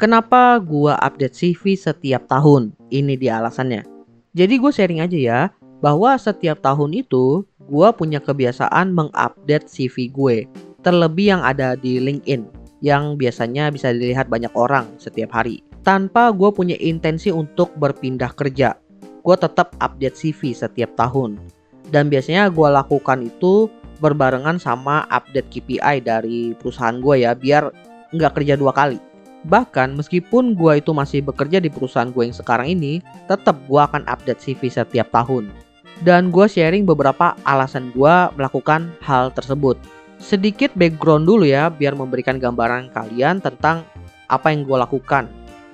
[0.00, 2.72] Kenapa gua update CV setiap tahun?
[2.88, 3.84] Ini dia alasannya.
[4.32, 5.40] Jadi gue sharing aja ya,
[5.84, 10.36] bahwa setiap tahun itu gue punya kebiasaan mengupdate CV gue.
[10.80, 12.48] Terlebih yang ada di LinkedIn,
[12.80, 15.60] yang biasanya bisa dilihat banyak orang setiap hari.
[15.84, 18.80] Tanpa gue punya intensi untuk berpindah kerja,
[19.20, 21.36] gue tetap update CV setiap tahun.
[21.92, 23.68] Dan biasanya gue lakukan itu
[24.00, 27.68] berbarengan sama update KPI dari perusahaan gue ya, biar
[28.16, 29.09] nggak kerja dua kali.
[29.48, 34.04] Bahkan meskipun gue itu masih bekerja di perusahaan gue yang sekarang ini, tetap gue akan
[34.04, 35.48] update CV setiap tahun.
[36.04, 39.80] Dan gue sharing beberapa alasan gue melakukan hal tersebut.
[40.20, 43.88] Sedikit background dulu ya, biar memberikan gambaran kalian tentang
[44.28, 45.28] apa yang gue lakukan.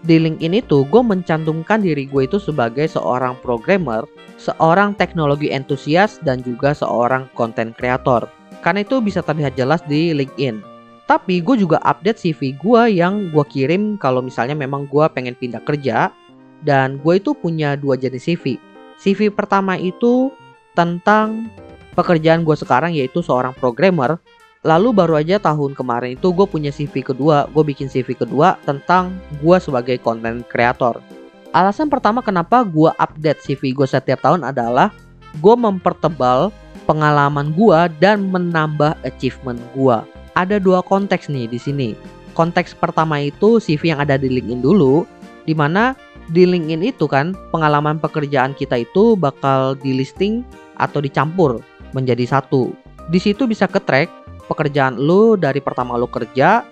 [0.00, 4.08] Di LinkedIn itu, gue mencantumkan diri gue itu sebagai seorang programmer,
[4.40, 8.24] seorang teknologi entusias, dan juga seorang content creator.
[8.64, 10.69] Karena itu bisa terlihat jelas di LinkedIn.
[11.10, 15.58] Tapi gue juga update CV gue yang gue kirim kalau misalnya memang gue pengen pindah
[15.66, 16.14] kerja.
[16.62, 18.62] Dan gue itu punya dua jenis CV.
[18.94, 20.30] CV pertama itu
[20.78, 21.50] tentang
[21.98, 24.22] pekerjaan gue sekarang yaitu seorang programmer.
[24.62, 29.18] Lalu baru aja tahun kemarin itu gue punya CV kedua, gue bikin CV kedua tentang
[29.42, 31.02] gue sebagai content creator.
[31.50, 34.94] Alasan pertama kenapa gue update CV gue setiap tahun adalah
[35.42, 36.54] gue mempertebal
[36.86, 41.88] pengalaman gue dan menambah achievement gue ada dua konteks nih di sini.
[42.34, 45.02] Konteks pertama itu CV yang ada di LinkedIn dulu,
[45.44, 45.98] di mana
[46.30, 50.46] di LinkedIn itu kan pengalaman pekerjaan kita itu bakal di listing
[50.78, 51.58] atau dicampur
[51.90, 52.70] menjadi satu.
[53.10, 54.08] Di situ bisa ke track
[54.46, 56.62] pekerjaan lu dari pertama lu kerja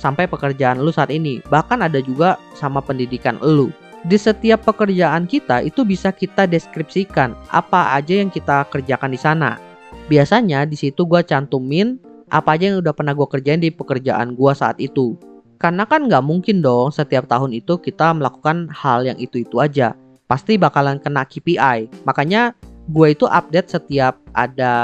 [0.00, 1.44] sampai pekerjaan lu saat ini.
[1.48, 3.68] Bahkan ada juga sama pendidikan lu.
[4.02, 9.62] Di setiap pekerjaan kita itu bisa kita deskripsikan apa aja yang kita kerjakan di sana.
[10.10, 14.52] Biasanya di situ gua cantumin apa aja yang udah pernah gue kerjain di pekerjaan gue
[14.56, 15.20] saat itu.
[15.60, 19.92] Karena kan nggak mungkin dong setiap tahun itu kita melakukan hal yang itu-itu aja.
[20.26, 22.02] Pasti bakalan kena KPI.
[22.08, 22.56] Makanya
[22.88, 24.74] gue itu update setiap ada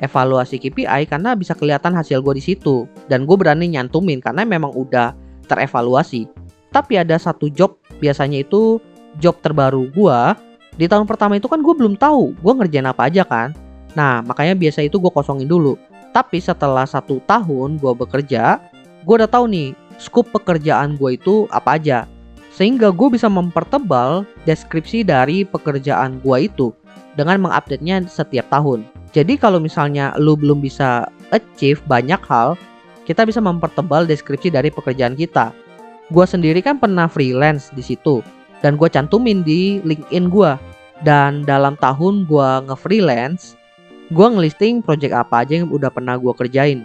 [0.00, 2.86] evaluasi KPI karena bisa kelihatan hasil gue di situ.
[3.10, 5.12] Dan gue berani nyantumin karena memang udah
[5.50, 6.30] terevaluasi.
[6.70, 8.78] Tapi ada satu job biasanya itu
[9.18, 10.20] job terbaru gue.
[10.78, 13.50] Di tahun pertama itu kan gue belum tahu gue ngerjain apa aja kan.
[13.98, 18.58] Nah makanya biasa itu gue kosongin dulu tapi setelah satu tahun gue bekerja,
[19.06, 19.68] gue udah tahu nih
[20.00, 22.08] skup pekerjaan gue itu apa aja.
[22.50, 26.74] Sehingga gue bisa mempertebal deskripsi dari pekerjaan gue itu
[27.14, 28.84] dengan mengupdate-nya setiap tahun.
[29.10, 32.58] Jadi kalau misalnya lu belum bisa achieve banyak hal,
[33.06, 35.54] kita bisa mempertebal deskripsi dari pekerjaan kita.
[36.10, 38.18] Gue sendiri kan pernah freelance di situ
[38.60, 40.52] dan gue cantumin di LinkedIn gue.
[41.00, 43.56] Dan dalam tahun gue nge-freelance,
[44.10, 46.82] gue ngelisting project apa aja yang udah pernah gue kerjain.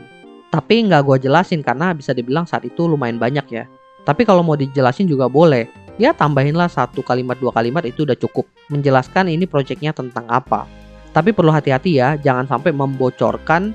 [0.54, 3.66] Tapi nggak gue jelasin karena bisa dibilang saat itu lumayan banyak ya.
[4.06, 5.66] Tapi kalau mau dijelasin juga boleh.
[5.98, 10.70] Ya tambahinlah satu kalimat dua kalimat itu udah cukup menjelaskan ini projectnya tentang apa.
[11.16, 13.72] Tapi perlu hati-hati ya, jangan sampai membocorkan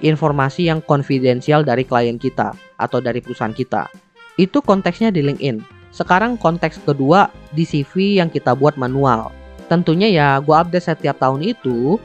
[0.00, 3.90] informasi yang konfidensial dari klien kita atau dari perusahaan kita.
[4.38, 5.58] Itu konteksnya di LinkedIn.
[5.90, 9.34] Sekarang konteks kedua di CV yang kita buat manual.
[9.66, 11.98] Tentunya ya gue update setiap tahun itu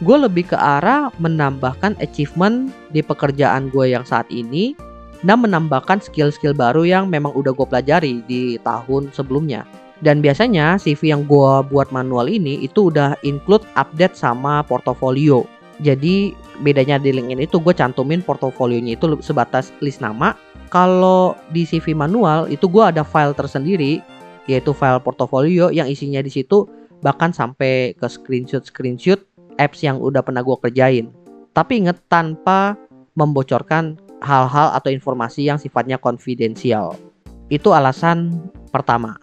[0.00, 4.72] gue lebih ke arah menambahkan achievement di pekerjaan gue yang saat ini
[5.20, 9.68] dan menambahkan skill-skill baru yang memang udah gue pelajari di tahun sebelumnya.
[10.00, 15.44] Dan biasanya CV yang gue buat manual ini itu udah include update sama portofolio.
[15.84, 16.32] Jadi
[16.64, 20.32] bedanya di LinkedIn itu gue cantumin portofolionya itu sebatas list nama.
[20.72, 24.00] Kalau di CV manual itu gue ada file tersendiri
[24.48, 26.64] yaitu file portofolio yang isinya di situ
[27.04, 29.20] bahkan sampai ke screenshot-screenshot
[29.60, 31.12] apps yang udah pernah gue kerjain.
[31.52, 32.80] Tapi inget tanpa
[33.12, 36.96] membocorkan hal-hal atau informasi yang sifatnya konfidensial.
[37.52, 38.40] Itu alasan
[38.72, 39.20] pertama.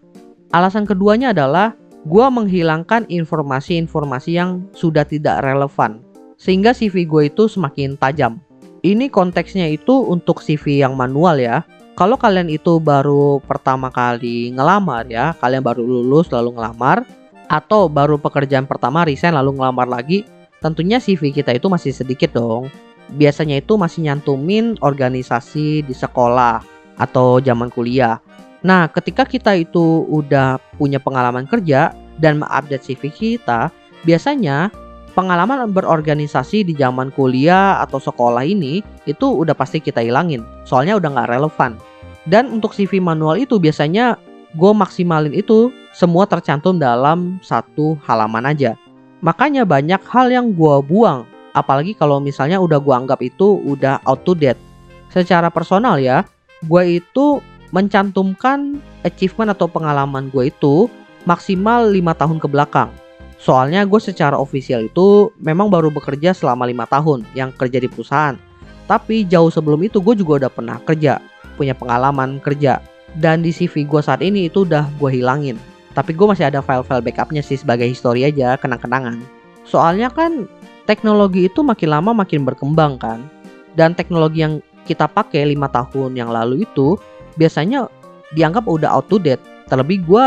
[0.53, 1.73] Alasan keduanya adalah
[2.05, 6.03] gue menghilangkan informasi-informasi yang sudah tidak relevan.
[6.37, 8.37] Sehingga CV gue itu semakin tajam.
[8.85, 11.65] Ini konteksnya itu untuk CV yang manual ya.
[11.97, 17.01] Kalau kalian itu baru pertama kali ngelamar ya, kalian baru lulus lalu ngelamar,
[17.47, 20.27] atau baru pekerjaan pertama resign lalu ngelamar lagi,
[20.59, 22.67] tentunya CV kita itu masih sedikit dong.
[23.15, 26.59] Biasanya itu masih nyantumin organisasi di sekolah
[26.99, 28.19] atau zaman kuliah.
[28.67, 33.71] Nah, ketika kita itu udah punya pengalaman kerja dan mengupdate CV kita,
[34.03, 34.67] biasanya
[35.15, 40.43] pengalaman berorganisasi di zaman kuliah atau sekolah ini itu udah pasti kita hilangin.
[40.67, 41.79] Soalnya udah nggak relevan.
[42.27, 44.19] Dan untuk CV manual itu biasanya
[44.51, 48.77] gue maksimalin itu semua tercantum dalam satu halaman aja.
[49.25, 51.25] Makanya banyak hal yang gue buang,
[51.57, 54.61] apalagi kalau misalnya udah gue anggap itu udah out to date.
[55.09, 56.21] Secara personal ya,
[56.61, 57.41] gue itu
[57.73, 60.85] mencantumkan achievement atau pengalaman gue itu
[61.25, 62.93] maksimal lima tahun ke belakang.
[63.41, 68.37] Soalnya gue secara ofisial itu memang baru bekerja selama lima tahun yang kerja di perusahaan.
[68.85, 71.17] Tapi jauh sebelum itu gue juga udah pernah kerja,
[71.57, 72.85] punya pengalaman kerja.
[73.17, 75.57] Dan di CV gue saat ini itu udah gue hilangin.
[75.97, 79.17] Tapi gue masih ada file-file backupnya sih sebagai histori aja, kenang-kenangan.
[79.65, 80.45] Soalnya kan
[80.85, 83.25] teknologi itu makin lama makin berkembang kan.
[83.73, 87.01] Dan teknologi yang kita pakai lima tahun yang lalu itu
[87.33, 87.89] biasanya
[88.37, 89.41] dianggap udah out to date.
[89.73, 90.25] Terlebih gue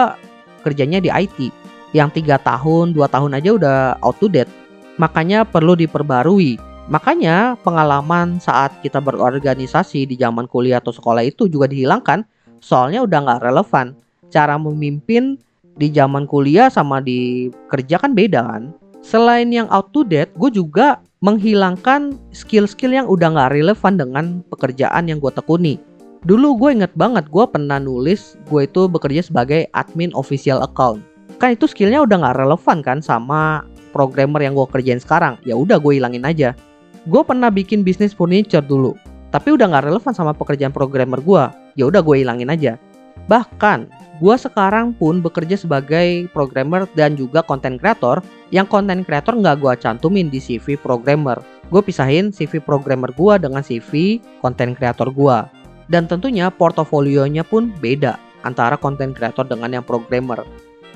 [0.67, 1.55] kerjanya di IT
[1.95, 4.51] yang tiga tahun, dua tahun aja udah out to date.
[4.99, 6.59] Makanya perlu diperbarui.
[6.91, 12.27] Makanya pengalaman saat kita berorganisasi di zaman kuliah atau sekolah itu juga dihilangkan.
[12.59, 13.95] Soalnya udah nggak relevan.
[14.35, 15.39] Cara memimpin
[15.81, 18.77] di zaman kuliah sama di kerja kan beda kan.
[19.01, 25.09] Selain yang out to date, gue juga menghilangkan skill-skill yang udah nggak relevan dengan pekerjaan
[25.09, 25.81] yang gue tekuni.
[26.29, 31.01] Dulu gue inget banget gue pernah nulis gue itu bekerja sebagai admin official account.
[31.41, 33.65] Kan itu skillnya udah nggak relevan kan sama
[33.97, 35.41] programmer yang gue kerjain sekarang.
[35.49, 36.53] Ya udah gue hilangin aja.
[37.09, 38.93] Gue pernah bikin bisnis furniture dulu,
[39.33, 41.45] tapi udah nggak relevan sama pekerjaan programmer gue.
[41.81, 42.77] Ya udah gue hilangin aja.
[43.25, 48.21] Bahkan gue sekarang pun bekerja sebagai programmer dan juga content creator
[48.53, 51.41] yang content creator nggak gue cantumin di CV programmer.
[51.73, 55.39] Gue pisahin CV programmer gue dengan CV content creator gue.
[55.91, 60.45] Dan tentunya portofolionya pun beda antara content creator dengan yang programmer.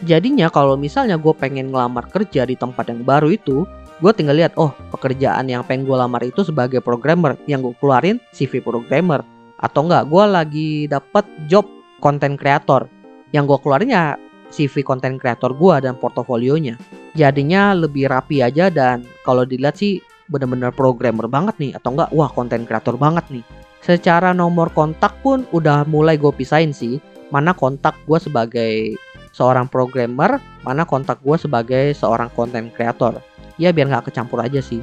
[0.05, 3.65] Jadinya kalau misalnya gue pengen ngelamar kerja di tempat yang baru itu,
[4.05, 8.21] gue tinggal lihat, oh pekerjaan yang pengen gue lamar itu sebagai programmer, yang gue keluarin
[8.37, 9.25] CV programmer.
[9.59, 11.65] Atau enggak, gue lagi dapet job
[12.03, 12.91] content creator,
[13.35, 14.15] yang gue keluarin ya
[14.55, 16.79] CV content creator gue dan portofolionya.
[17.19, 19.99] Jadinya lebih rapi aja dan kalau dilihat sih
[20.31, 23.45] bener-bener programmer banget nih atau enggak wah content creator banget nih.
[23.83, 27.03] Secara nomor kontak pun udah mulai gue pisahin sih
[27.35, 28.95] mana kontak gue sebagai
[29.35, 33.19] seorang programmer mana kontak gue sebagai seorang content creator.
[33.59, 34.79] Ya biar nggak kecampur aja sih.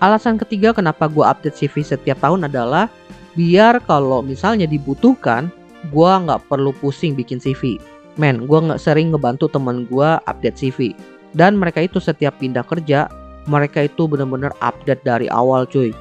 [0.00, 2.88] Alasan ketiga kenapa gue update CV setiap tahun adalah
[3.36, 5.52] biar kalau misalnya dibutuhkan
[5.92, 7.80] gue nggak perlu pusing bikin CV
[8.16, 10.96] men gue nggak sering ngebantu temen gue update CV
[11.36, 13.10] dan mereka itu setiap pindah kerja
[13.46, 15.94] mereka itu bener-bener update dari awal cuy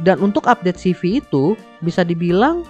[0.00, 1.54] dan untuk update CV itu
[1.84, 2.64] bisa dibilang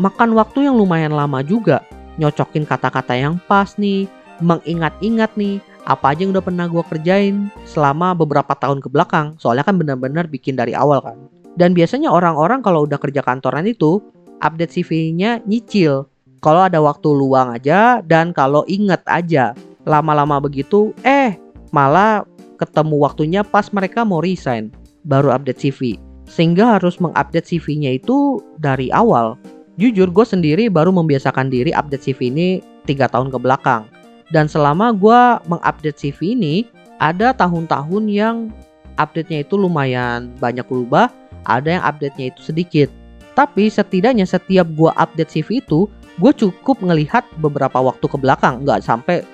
[0.00, 1.84] makan waktu yang lumayan lama juga.
[2.16, 4.08] Nyocokin kata-kata yang pas nih,
[4.40, 9.36] mengingat-ingat nih apa aja yang udah pernah gue kerjain selama beberapa tahun ke belakang.
[9.40, 11.16] Soalnya kan benar-benar bikin dari awal kan.
[11.56, 14.00] Dan biasanya orang-orang kalau udah kerja kantoran itu
[14.40, 16.08] update CV-nya nyicil.
[16.40, 19.52] Kalau ada waktu luang aja dan kalau inget aja.
[19.88, 21.36] Lama-lama begitu, eh
[21.72, 22.24] malah
[22.60, 24.72] ketemu waktunya pas mereka mau resign.
[25.04, 25.96] Baru update CV
[26.30, 29.34] sehingga harus mengupdate CV-nya itu dari awal.
[29.80, 32.48] Jujur gue sendiri baru membiasakan diri update CV ini
[32.86, 33.90] tiga tahun ke belakang.
[34.30, 35.20] Dan selama gue
[35.50, 36.70] mengupdate CV ini,
[37.02, 38.36] ada tahun-tahun yang
[39.00, 41.10] update-nya itu lumayan banyak berubah,
[41.48, 42.88] ada yang update-nya itu sedikit.
[43.40, 45.88] Tapi setidaknya setiap gue update CV itu,
[46.20, 49.24] gue cukup ngelihat beberapa waktu ke belakang, nggak sampai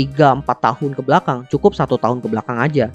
[0.00, 2.88] 3-4 tahun ke belakang, cukup satu tahun ke belakang aja.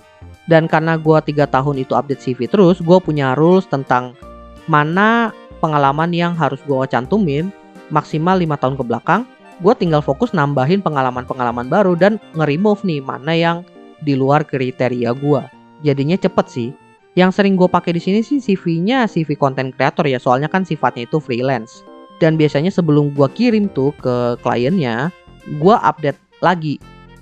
[0.50, 4.18] Dan karena gue tiga tahun itu update CV terus, gue punya rules tentang
[4.66, 5.30] mana
[5.62, 7.54] pengalaman yang harus gue cantumin
[7.94, 9.22] maksimal lima tahun ke belakang.
[9.62, 13.58] Gue tinggal fokus nambahin pengalaman-pengalaman baru dan nge-remove nih mana yang
[14.02, 15.42] di luar kriteria gue.
[15.86, 16.70] Jadinya cepet sih.
[17.16, 21.08] Yang sering gue pakai di sini sih CV-nya CV content creator ya, soalnya kan sifatnya
[21.08, 21.84] itu freelance.
[22.20, 25.12] Dan biasanya sebelum gue kirim tuh ke kliennya,
[25.48, 26.76] gue update lagi.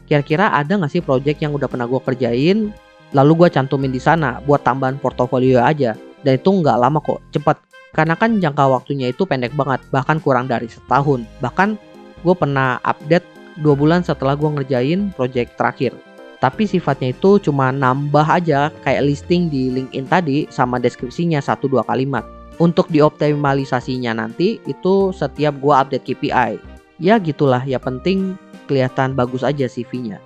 [0.10, 2.74] Kira-kira ada nggak sih project yang udah pernah gue kerjain
[3.14, 5.94] lalu gue cantumin di sana buat tambahan portofolio aja
[6.26, 7.58] dan itu nggak lama kok cepet
[7.94, 11.78] karena kan jangka waktunya itu pendek banget bahkan kurang dari setahun bahkan
[12.26, 13.24] gue pernah update
[13.62, 15.94] dua bulan setelah gue ngerjain project terakhir
[16.44, 21.88] tapi sifatnya itu cuma nambah aja kayak listing di LinkedIn tadi sama deskripsinya satu dua
[21.88, 22.28] kalimat
[22.60, 26.60] untuk dioptimalisasinya nanti itu setiap gue update KPI
[27.00, 28.36] ya gitulah ya penting
[28.68, 30.20] kelihatan bagus aja CV-nya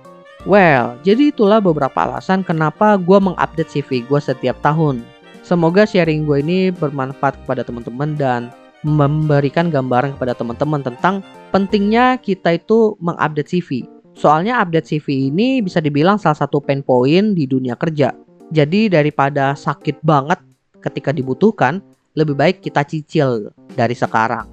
[0.46, 5.02] Well, jadi itulah beberapa alasan kenapa gue mengupdate CV gue setiap tahun.
[5.42, 8.54] Semoga sharing gue ini bermanfaat kepada teman-teman dan
[8.86, 13.97] memberikan gambaran kepada teman-teman tentang pentingnya kita itu mengupdate CV.
[14.18, 18.10] Soalnya update CV ini bisa dibilang salah satu pain point di dunia kerja.
[18.50, 20.42] Jadi daripada sakit banget
[20.82, 21.78] ketika dibutuhkan,
[22.18, 24.50] lebih baik kita cicil dari sekarang.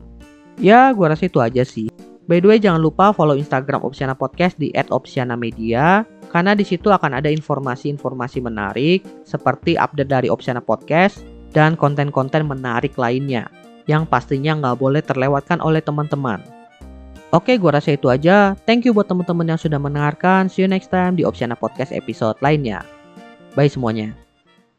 [0.62, 1.90] Ya, gue rasa itu aja sih.
[2.30, 7.18] By the way, jangan lupa follow Instagram Opsiana Podcast di @opsiana_media karena di situ akan
[7.18, 11.26] ada informasi-informasi menarik seperti update dari Opsiana Podcast
[11.58, 13.50] dan konten-konten menarik lainnya.
[13.86, 16.55] yang pastinya nggak boleh terlewatkan oleh teman-teman.
[17.36, 18.56] Oke, gua rasa itu aja.
[18.64, 20.48] Thank you buat teman-teman yang sudah mendengarkan.
[20.48, 22.88] See you next time di Opsiana Podcast episode lainnya.
[23.60, 24.25] Bye semuanya.